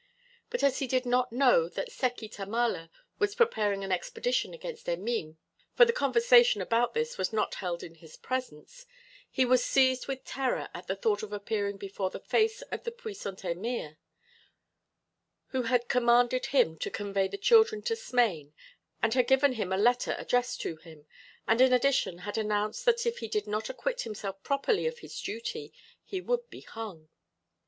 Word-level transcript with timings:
But 0.49 0.63
as 0.63 0.79
he 0.79 0.87
did 0.87 1.05
not 1.05 1.31
know 1.31 1.69
that 1.69 1.91
Seki 1.91 2.27
Tamala 2.27 2.89
was 3.19 3.35
preparing 3.35 3.83
an 3.83 3.91
expedition 3.91 4.51
against 4.51 4.89
Emin, 4.89 5.37
for 5.75 5.85
the 5.85 5.93
conversation 5.93 6.59
about 6.59 6.95
this 6.95 7.19
was 7.19 7.31
not 7.31 7.53
held 7.53 7.83
in 7.83 7.93
his 7.93 8.17
presence, 8.17 8.87
he 9.29 9.45
was 9.45 9.63
seized 9.63 10.07
with 10.07 10.23
terror 10.25 10.69
at 10.73 10.87
the 10.87 10.95
thought 10.95 11.21
of 11.21 11.31
appearing 11.31 11.77
before 11.77 12.09
the 12.09 12.19
face 12.19 12.63
of 12.71 12.83
the 12.83 12.91
puissant 12.91 13.45
emir, 13.45 13.99
who 15.49 15.61
had 15.69 15.87
commanded 15.87 16.47
him 16.47 16.79
to 16.79 16.89
convey 16.89 17.27
the 17.27 17.37
children 17.37 17.83
to 17.83 17.95
Smain 17.95 18.55
and 19.03 19.13
had 19.13 19.27
given 19.27 19.53
him 19.53 19.71
a 19.71 19.77
letter 19.77 20.15
addressed 20.17 20.61
to 20.61 20.77
him 20.77 21.05
and 21.47 21.61
in 21.61 21.71
addition 21.71 22.17
had 22.25 22.39
announced 22.39 22.85
that 22.85 23.05
if 23.05 23.19
he 23.19 23.27
did 23.27 23.45
not 23.45 23.69
acquit 23.69 24.01
himself 24.01 24.41
properly 24.41 24.87
of 24.87 24.97
his 24.97 25.21
duty, 25.21 25.71
he 26.03 26.19
would 26.21 26.49
be 26.49 26.61
hung. 26.61 27.09